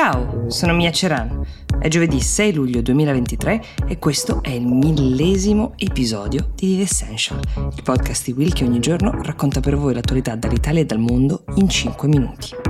Ciao, 0.00 0.48
sono 0.48 0.74
Mia 0.74 0.92
Ceran. 0.92 1.44
È 1.76 1.88
giovedì 1.88 2.20
6 2.20 2.52
luglio 2.52 2.80
2023 2.82 3.64
e 3.88 3.98
questo 3.98 4.44
è 4.44 4.50
il 4.50 4.64
millesimo 4.64 5.72
episodio 5.76 6.50
di 6.54 6.76
The 6.76 6.82
Essential, 6.82 7.40
il 7.74 7.82
podcast 7.82 8.26
di 8.26 8.30
Will 8.30 8.52
che 8.52 8.62
ogni 8.62 8.78
giorno 8.78 9.20
racconta 9.24 9.58
per 9.58 9.76
voi 9.76 9.94
l'attualità 9.94 10.36
dall'Italia 10.36 10.82
e 10.82 10.86
dal 10.86 11.00
mondo 11.00 11.42
in 11.56 11.68
5 11.68 12.06
minuti. 12.06 12.67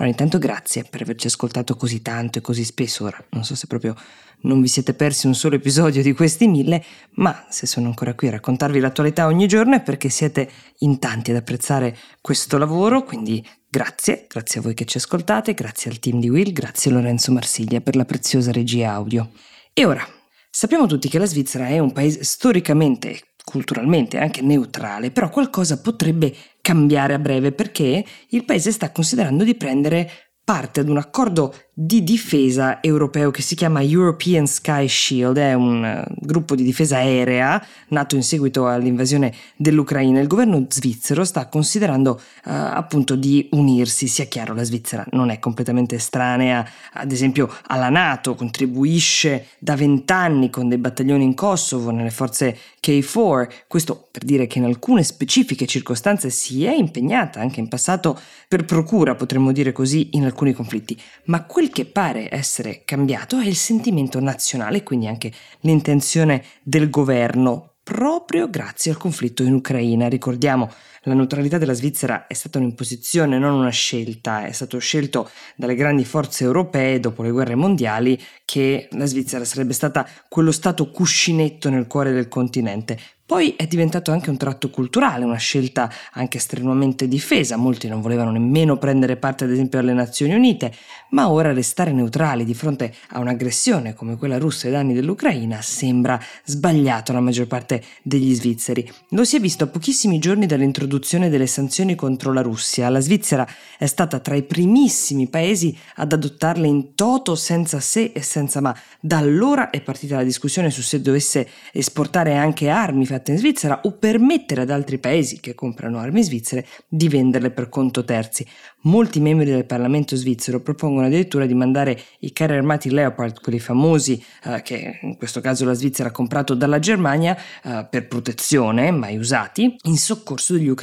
Allora, 0.00 0.16
intanto 0.16 0.38
grazie 0.38 0.84
per 0.84 1.02
averci 1.02 1.26
ascoltato 1.26 1.76
così 1.76 2.00
tanto 2.00 2.38
e 2.38 2.40
così 2.40 2.64
spesso. 2.64 3.04
Ora, 3.04 3.22
non 3.30 3.44
so 3.44 3.54
se 3.54 3.66
proprio 3.66 3.94
non 4.42 4.62
vi 4.62 4.68
siete 4.68 4.94
persi 4.94 5.26
un 5.26 5.34
solo 5.34 5.56
episodio 5.56 6.00
di 6.02 6.14
questi 6.14 6.48
mille, 6.48 6.82
ma 7.16 7.44
se 7.50 7.66
sono 7.66 7.88
ancora 7.88 8.14
qui 8.14 8.28
a 8.28 8.30
raccontarvi 8.30 8.80
l'attualità 8.80 9.26
ogni 9.26 9.46
giorno 9.46 9.74
è 9.74 9.82
perché 9.82 10.08
siete 10.08 10.50
in 10.78 10.98
tanti 10.98 11.32
ad 11.32 11.36
apprezzare 11.36 11.94
questo 12.22 12.56
lavoro, 12.56 13.04
quindi 13.04 13.46
grazie, 13.68 14.24
grazie 14.26 14.60
a 14.60 14.62
voi 14.62 14.72
che 14.72 14.86
ci 14.86 14.96
ascoltate, 14.96 15.52
grazie 15.52 15.90
al 15.90 15.98
team 15.98 16.18
di 16.18 16.30
Will, 16.30 16.52
grazie 16.52 16.90
a 16.90 16.94
Lorenzo 16.94 17.30
Marsiglia 17.32 17.82
per 17.82 17.94
la 17.94 18.06
preziosa 18.06 18.52
regia 18.52 18.92
audio. 18.92 19.30
E 19.74 19.84
ora, 19.84 20.02
sappiamo 20.48 20.86
tutti 20.86 21.10
che 21.10 21.18
la 21.18 21.26
Svizzera 21.26 21.66
è 21.66 21.78
un 21.78 21.92
paese 21.92 22.24
storicamente 22.24 23.20
culturalmente 23.44 24.18
anche 24.18 24.42
neutrale, 24.42 25.10
però 25.10 25.28
qualcosa 25.28 25.80
potrebbe 25.80 26.34
cambiare 26.60 27.14
a 27.14 27.18
breve 27.18 27.52
perché 27.52 28.04
il 28.28 28.44
paese 28.44 28.72
sta 28.72 28.92
considerando 28.92 29.44
di 29.44 29.54
prendere 29.54 30.10
parte 30.44 30.80
ad 30.80 30.88
un 30.88 30.98
accordo 30.98 31.54
di 31.82 32.04
difesa 32.04 32.82
europeo 32.82 33.30
che 33.30 33.40
si 33.40 33.54
chiama 33.54 33.82
European 33.82 34.46
Sky 34.46 34.86
Shield, 34.86 35.38
è 35.38 35.54
un 35.54 35.82
eh, 35.82 36.04
gruppo 36.16 36.54
di 36.54 36.62
difesa 36.62 36.98
aerea 36.98 37.64
nato 37.88 38.16
in 38.16 38.22
seguito 38.22 38.68
all'invasione 38.68 39.32
dell'Ucraina. 39.56 40.20
Il 40.20 40.26
governo 40.26 40.66
svizzero 40.68 41.24
sta 41.24 41.46
considerando 41.46 42.20
uh, 42.44 42.50
appunto 42.50 43.16
di 43.16 43.48
unirsi, 43.52 44.08
sia 44.08 44.26
chiaro 44.26 44.52
la 44.52 44.62
Svizzera 44.62 45.06
non 45.12 45.30
è 45.30 45.38
completamente 45.38 45.94
estranea 45.94 46.68
ad 46.92 47.12
esempio 47.12 47.50
alla 47.68 47.88
Nato, 47.88 48.34
contribuisce 48.34 49.46
da 49.58 49.74
vent'anni 49.74 50.50
con 50.50 50.68
dei 50.68 50.76
battaglioni 50.76 51.24
in 51.24 51.34
Kosovo 51.34 51.90
nelle 51.90 52.10
forze 52.10 52.58
K4, 52.84 53.48
questo 53.66 54.08
per 54.10 54.24
dire 54.24 54.46
che 54.46 54.58
in 54.58 54.64
alcune 54.64 55.02
specifiche 55.02 55.64
circostanze 55.64 56.28
si 56.28 56.64
è 56.64 56.72
impegnata 56.72 57.40
anche 57.40 57.60
in 57.60 57.68
passato 57.68 58.20
per 58.46 58.66
procura, 58.66 59.14
potremmo 59.14 59.50
dire 59.50 59.72
così, 59.72 60.10
in 60.12 60.24
alcuni 60.24 60.52
conflitti, 60.52 61.00
ma 61.24 61.44
quel 61.44 61.69
che 61.70 61.86
pare 61.86 62.28
essere 62.30 62.82
cambiato 62.84 63.38
è 63.38 63.46
il 63.46 63.56
sentimento 63.56 64.20
nazionale, 64.20 64.82
quindi 64.82 65.06
anche 65.06 65.32
l'intenzione 65.60 66.44
del 66.62 66.90
governo, 66.90 67.76
proprio 67.82 68.48
grazie 68.50 68.90
al 68.90 68.98
conflitto 68.98 69.42
in 69.42 69.54
Ucraina. 69.54 70.08
Ricordiamo, 70.08 70.70
la 71.04 71.14
neutralità 71.14 71.56
della 71.56 71.72
Svizzera 71.72 72.26
è 72.26 72.34
stata 72.34 72.58
un'imposizione, 72.58 73.38
non 73.38 73.54
una 73.54 73.70
scelta, 73.70 74.44
è 74.44 74.52
stato 74.52 74.78
scelto 74.78 75.30
dalle 75.56 75.74
grandi 75.74 76.04
forze 76.04 76.44
europee 76.44 77.00
dopo 77.00 77.22
le 77.22 77.30
guerre 77.30 77.54
mondiali 77.54 78.20
che 78.44 78.88
la 78.92 79.06
Svizzera 79.06 79.44
sarebbe 79.44 79.72
stata 79.72 80.06
quello 80.28 80.52
stato 80.52 80.90
cuscinetto 80.90 81.70
nel 81.70 81.86
cuore 81.86 82.12
del 82.12 82.28
continente. 82.28 82.98
Poi 83.30 83.54
è 83.56 83.68
diventato 83.68 84.10
anche 84.10 84.28
un 84.28 84.36
tratto 84.36 84.70
culturale, 84.70 85.24
una 85.24 85.36
scelta 85.36 85.88
anche 86.14 86.40
strenuamente 86.40 87.06
difesa, 87.06 87.56
molti 87.56 87.86
non 87.86 88.00
volevano 88.00 88.32
nemmeno 88.32 88.76
prendere 88.76 89.16
parte 89.16 89.44
ad 89.44 89.52
esempio 89.52 89.78
alle 89.78 89.92
Nazioni 89.92 90.34
Unite, 90.34 90.74
ma 91.10 91.30
ora 91.30 91.52
restare 91.52 91.92
neutrali 91.92 92.44
di 92.44 92.54
fronte 92.54 92.92
a 93.10 93.20
un'aggressione 93.20 93.94
come 93.94 94.16
quella 94.16 94.36
russa 94.36 94.66
ai 94.66 94.72
danni 94.72 94.94
dell'Ucraina 94.94 95.62
sembra 95.62 96.20
sbagliato 96.44 97.12
alla 97.12 97.20
maggior 97.20 97.46
parte 97.46 97.84
degli 98.02 98.34
svizzeri. 98.34 98.90
Lo 99.10 99.22
si 99.22 99.36
è 99.36 99.40
visto 99.40 99.62
a 99.62 99.68
pochissimi 99.68 100.18
giorni 100.18 100.46
dall'introduzione 100.46 100.89
delle 100.98 101.46
sanzioni 101.46 101.94
contro 101.94 102.32
la 102.32 102.42
Russia. 102.42 102.88
La 102.88 103.00
Svizzera 103.00 103.46
è 103.78 103.86
stata 103.86 104.18
tra 104.18 104.34
i 104.34 104.42
primissimi 104.42 105.28
paesi 105.28 105.76
ad 105.96 106.12
adottarle 106.12 106.66
in 106.66 106.94
toto 106.94 107.34
senza 107.34 107.80
se 107.80 108.12
e 108.14 108.22
senza 108.22 108.60
ma. 108.60 108.76
Da 109.00 109.18
allora 109.18 109.70
è 109.70 109.80
partita 109.80 110.16
la 110.16 110.24
discussione 110.24 110.70
su 110.70 110.82
se 110.82 111.00
dovesse 111.00 111.48
esportare 111.72 112.34
anche 112.34 112.68
armi 112.68 113.06
fatte 113.06 113.32
in 113.32 113.38
Svizzera 113.38 113.80
o 113.84 113.92
permettere 113.92 114.62
ad 114.62 114.70
altri 114.70 114.98
paesi 114.98 115.40
che 115.40 115.54
comprano 115.54 115.98
armi 115.98 116.22
svizzere 116.22 116.66
di 116.88 117.08
venderle 117.08 117.50
per 117.50 117.68
conto 117.68 118.04
terzi. 118.04 118.46
Molti 118.84 119.20
membri 119.20 119.44
del 119.44 119.66
Parlamento 119.66 120.16
svizzero 120.16 120.60
propongono 120.60 121.06
addirittura 121.06 121.44
di 121.44 121.52
mandare 121.52 122.00
i 122.20 122.32
carri 122.32 122.56
armati 122.56 122.90
Leopard, 122.90 123.38
quelli 123.42 123.58
famosi 123.58 124.22
eh, 124.44 124.62
che 124.62 124.98
in 125.02 125.18
questo 125.18 125.40
caso 125.40 125.66
la 125.66 125.74
Svizzera 125.74 126.08
ha 126.08 126.12
comprato 126.12 126.54
dalla 126.54 126.78
Germania 126.78 127.36
eh, 127.62 127.86
per 127.90 128.08
protezione, 128.08 128.90
mai 128.90 129.18
usati, 129.18 129.76
in 129.82 129.98
soccorso 129.98 130.54
degli 130.54 130.68
ucraini, 130.68 130.79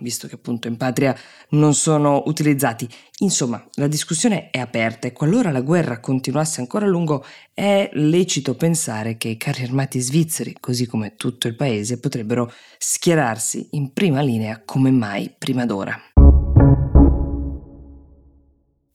visto 0.00 0.28
che 0.28 0.36
appunto 0.36 0.68
in 0.68 0.76
patria 0.76 1.16
non 1.50 1.74
sono 1.74 2.22
utilizzati. 2.26 2.88
Insomma, 3.18 3.62
la 3.74 3.86
discussione 3.86 4.50
è 4.50 4.58
aperta 4.58 5.06
e 5.06 5.12
qualora 5.12 5.50
la 5.50 5.60
guerra 5.60 6.00
continuasse 6.00 6.60
ancora 6.60 6.86
a 6.86 6.88
lungo 6.88 7.24
è 7.52 7.90
lecito 7.94 8.54
pensare 8.54 9.16
che 9.16 9.28
i 9.28 9.36
carri 9.36 9.64
armati 9.64 10.00
svizzeri, 10.00 10.56
così 10.58 10.86
come 10.86 11.16
tutto 11.16 11.48
il 11.48 11.56
paese, 11.56 11.98
potrebbero 11.98 12.52
schierarsi 12.78 13.68
in 13.72 13.92
prima 13.92 14.20
linea 14.22 14.62
come 14.64 14.90
mai 14.90 15.34
prima 15.36 15.66
d'ora. 15.66 16.09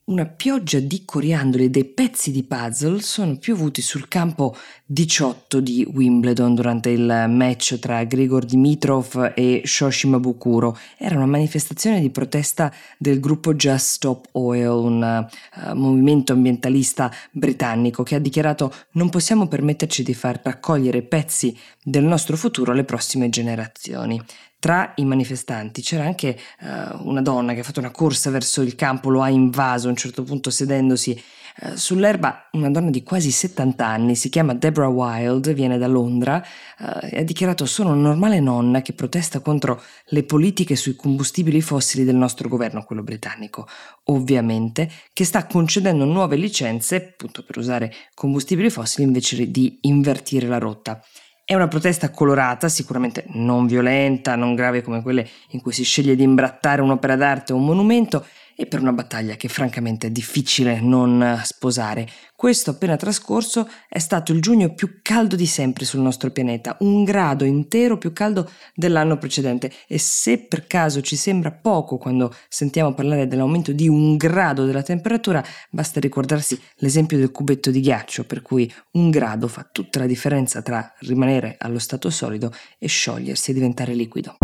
Una 0.08 0.28
pioggia 0.28 0.78
di 0.78 1.02
coriandoli 1.04 1.64
e 1.64 1.70
dei 1.72 1.84
pezzi 1.84 2.30
di 2.32 2.44
puzzle 2.44 3.02
sono 3.02 3.38
piovuti 3.38 3.82
sul 3.82 4.08
campo 4.08 4.56
18 4.86 5.60
di 5.60 5.84
Wimbledon 5.92 6.54
durante 6.54 6.92
il 6.92 7.26
match 7.28 7.80
tra 7.80 8.04
Grigor 8.04 8.46
Dimitrov 8.46 9.34
e 9.34 9.64
Shoshi 9.66 10.08
Mabukuro. 10.08 10.78
Era 10.96 11.16
una 11.16 11.26
manifestazione 11.26 12.02
di 12.02 12.12
protesta 12.12 12.72
del 13.00 13.20
gruppo 13.20 13.56
Just 13.56 13.94
Stop 13.94 14.28
Oil, 14.34 14.68
un 14.68 15.28
uh, 15.56 15.74
movimento 15.74 16.34
ambientalista 16.34 17.12
britannico 17.32 18.04
che 18.04 18.14
ha 18.14 18.20
dichiarato 18.20 18.72
non 18.92 19.10
possiamo 19.10 19.48
permetterci 19.48 20.04
di 20.04 20.14
far 20.14 20.40
raccogliere 20.44 21.02
pezzi 21.02 21.58
del 21.82 22.04
nostro 22.04 22.38
futuro 22.38 22.74
alle 22.74 22.84
prossime 22.84 23.30
generazioni. 23.30 24.22
Tra 24.66 24.94
i 24.96 25.06
manifestanti 25.06 25.84
c'era 25.84 26.06
anche 26.06 26.36
uh, 26.62 27.08
una 27.08 27.22
donna 27.22 27.54
che 27.54 27.60
ha 27.60 27.64
fatto 27.64 27.82
una 27.82 27.92
corsa 27.92 28.32
verso 28.32 28.64
il 28.64 28.74
campo, 28.74 29.12
lo 29.12 29.22
ha 29.22 29.30
invaso 29.30 29.86
a 29.86 29.92
un 29.92 29.96
certo 29.96 30.24
punto 30.24 30.50
sedendosi 30.50 31.24
uh, 31.62 31.76
sull'erba, 31.76 32.50
una 32.54 32.72
donna 32.72 32.90
di 32.90 33.04
quasi 33.04 33.30
70 33.30 33.86
anni, 33.86 34.16
si 34.16 34.30
chiama 34.30 34.56
Deborah 34.56 34.88
Wild, 34.88 35.54
viene 35.54 35.78
da 35.78 35.86
Londra 35.86 36.44
uh, 36.80 37.06
e 37.12 37.20
ha 37.20 37.24
dichiarato 37.24 37.68
sono 37.68 37.92
una 37.92 38.08
normale 38.08 38.40
nonna 38.40 38.82
che 38.82 38.94
protesta 38.94 39.40
contro 39.40 39.80
le 40.06 40.24
politiche 40.24 40.76
sui 40.76 40.96
combustibili 40.96 41.62
fossili 41.62 42.04
del 42.04 42.16
nostro 42.16 42.50
governo, 42.50 42.86
quello 42.86 43.04
britannico, 43.04 43.68
ovviamente, 44.06 44.90
che 45.14 45.26
sta 45.26 45.46
concedendo 45.46 46.06
nuove 46.06 46.38
licenze 46.38 46.96
appunto 46.96 47.44
per 47.44 47.60
usare 47.60 47.94
combustibili 48.16 48.72
fossili 48.72 49.06
invece 49.06 49.52
di 49.52 49.78
invertire 49.82 50.48
la 50.48 50.58
rotta. 50.58 51.00
È 51.48 51.54
una 51.54 51.68
protesta 51.68 52.10
colorata, 52.10 52.70
sicuramente 52.70 53.26
non 53.34 53.68
violenta, 53.68 54.36
non 54.36 54.56
grave 54.56 54.82
come 54.82 55.04
quelle 55.04 55.30
in 55.50 55.62
cui 55.62 55.74
si 55.74 55.84
sceglie 55.84 56.16
di 56.16 56.24
imbrattare 56.24 56.82
un'opera 56.82 57.16
d'arte 57.16 57.54
o 57.54 57.58
un 57.58 57.66
monumento, 57.66 58.26
e 58.56 58.66
per 58.66 58.80
una 58.80 58.94
battaglia 58.94 59.36
che 59.36 59.50
francamente 59.50 60.08
è 60.08 60.10
difficile 60.12 60.80
non 60.80 61.42
sposare. 61.44 62.08
Questo 62.36 62.72
appena 62.72 62.96
trascorso 62.96 63.68
è 63.88 64.00
stato 64.00 64.32
il 64.32 64.42
giugno 64.42 64.74
più 64.74 65.00
caldo 65.02 65.36
di 65.36 65.46
sempre 65.46 65.86
sul 65.86 66.02
nostro 66.02 66.32
pianeta, 66.32 66.78
un 66.80 67.04
grado 67.04 67.44
intero 67.44 67.98
più 67.98 68.14
caldo 68.14 68.50
dell'anno 68.74 69.18
precedente 69.18 69.72
e 69.88 69.98
se 69.98 70.40
per 70.40 70.68
caso 70.68 71.02
ci 71.02 71.16
sembra 71.16 71.52
poco 71.52 71.98
quando 71.98 72.34
sentiamo 72.48 72.94
parlare 72.94 73.28
dell'aumento 73.28 73.72
di 73.72 73.88
un 73.88 74.16
grado 74.18 74.66
della 74.66 74.84
temperatura, 74.84 75.44
basta 75.70 76.00
ricordarsi 76.00 76.60
l'esempio 76.78 77.18
del 77.18 77.32
cubetto 77.32 77.72
di 77.72 77.82
ghiaccio 77.82 78.26
per 78.26 78.42
cui 78.42 78.72
un 78.92 79.10
grado 79.10 79.48
fa 79.48 79.68
tutta 79.72 80.00
la 80.00 80.06
differenza 80.06 80.62
tra 80.62 80.94
rimanere 81.00 81.56
allo 81.58 81.80
stato 81.80 82.10
solido 82.10 82.52
e 82.78 82.88
sciogliersi 82.88 83.52
e 83.52 83.54
diventare 83.54 83.94
liquido. 83.94 84.38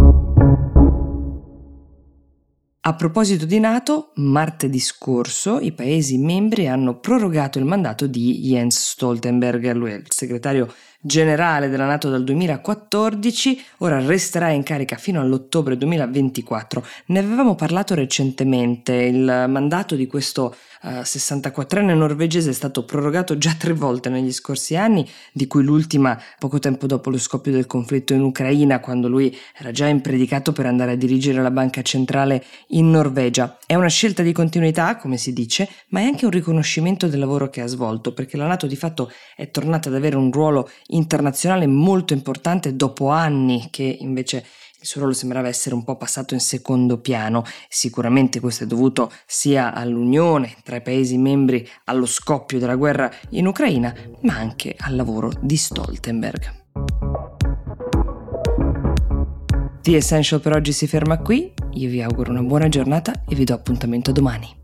A 2.84 2.96
proposito 2.96 3.46
di 3.46 3.60
Nato, 3.60 4.12
martedì 4.16 4.80
scorso 4.80 5.60
i 5.60 5.72
Paesi 5.72 6.18
membri 6.18 6.68
hanno 6.68 6.98
prorogato 6.98 7.60
il 7.60 7.66
mandato 7.66 8.08
di 8.08 8.40
Jens 8.40 8.94
Stoltenberg, 8.94 9.72
lui 9.74 9.92
è 9.92 9.96
il 9.98 10.08
segretario 10.08 10.74
generale 11.02 11.68
della 11.70 11.86
Nato 11.86 12.10
dal 12.10 12.24
2014, 12.24 13.62
ora 13.80 14.00
resterà 14.00 14.50
in 14.50 14.64
carica 14.64 14.96
fino 14.98 15.20
all'ottobre 15.20 15.76
2024. 15.76 16.86
Ne 17.08 17.20
avevamo 17.20 17.56
parlato 17.56 17.96
recentemente, 17.96 18.94
il 18.94 19.46
mandato 19.48 19.96
di 19.96 20.06
questo 20.06 20.56
uh, 20.84 20.88
eh, 20.88 21.02
64enne 21.02 21.96
norvegese 21.96 22.52
è 22.52 22.54
stato 22.54 22.86
prorogato 22.86 23.38
già 23.38 23.56
tre 23.58 23.74
volte 23.74 24.10
negli 24.10 24.32
scorsi 24.32 24.76
anni, 24.76 25.08
di 25.32 25.48
cui 25.48 25.64
l'ultima 25.64 26.20
poco 26.38 26.60
tempo 26.60 26.86
dopo 26.86 27.10
lo 27.10 27.18
scoppio 27.18 27.52
del 27.52 27.66
conflitto 27.66 28.14
in 28.14 28.22
Ucraina, 28.22 28.80
quando 28.80 29.08
lui 29.08 29.36
era 29.58 29.72
già 29.72 29.88
impredicato 29.88 30.52
per 30.52 30.68
andare 30.68 30.92
a 30.92 30.96
dirigere 30.96 31.42
la 31.42 31.52
banca 31.52 31.82
centrale 31.82 32.44
in 32.70 32.90
Norvegia. 32.92 33.58
È 33.66 33.76
una 33.76 33.90
scelta 33.90 34.22
di 34.22 34.32
continuità, 34.32 34.98
come 34.98 35.18
si 35.18 35.34
dice, 35.34 35.68
ma 35.90 36.02
è 36.02 36.04
anche 36.04 36.26
un 36.26 36.32
riconoscimento 36.32 37.08
del 37.08 37.20
lavoro 37.20 37.50
che 37.50 37.62
ha 37.62 37.68
svolto, 37.68 38.14
perché 38.14 38.38
la 38.38 38.48
Nato 38.48 38.68
di 38.68 38.76
fatto 38.76 39.12
è 39.36 39.50
tornata 39.50 39.90
ad 39.90 39.96
avere 39.96 40.16
un 40.16 40.32
ruolo 40.32 40.70
internazionale 40.92 41.68
molto 41.68 42.14
importante 42.14 42.76
dopo 42.76 43.10
anni 43.10 43.68
che 43.70 43.98
invece 44.00 44.46
il 44.82 44.88
suo 44.88 45.02
ruolo 45.02 45.16
sembrava 45.16 45.48
essere 45.48 45.76
un 45.76 45.84
po' 45.84 45.96
passato 45.96 46.34
in 46.34 46.40
secondo 46.40 47.00
piano. 47.00 47.44
Sicuramente 47.70 48.40
questo 48.40 48.64
è 48.64 48.68
dovuto 48.68 49.12
sia 49.28 49.74
all'unione 49.74 50.56
tra 50.64 50.78
i 50.78 50.82
Paesi 50.82 51.18
membri 51.18 51.68
allo 51.86 52.08
scoppio 52.08 52.58
della 52.58 52.76
guerra 52.76 53.12
in 53.30 53.46
Ucraina, 53.46 53.94
ma 54.22 54.36
anche 54.36 54.76
al 54.78 54.96
lavoro 54.96 55.32
di 55.40 55.56
Stoltenberg. 55.56 56.60
The 59.82 59.96
Essential 59.96 60.42
per 60.42 60.54
oggi 60.54 60.74
si 60.74 60.88
ferma 60.88 61.20
qui, 61.20 61.54
io 61.74 61.90
vi 61.90 62.02
auguro 62.02 62.32
una 62.32 62.44
buona 62.44 62.68
giornata 62.68 63.24
e 63.28 63.36
vi 63.36 63.44
do 63.44 63.54
appuntamento 63.54 64.12
domani. 64.12 64.61